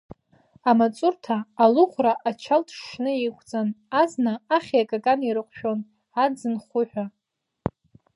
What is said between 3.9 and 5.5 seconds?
азна ахьеи акакани